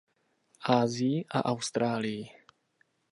[0.77, 2.25] Asii a Austrálii.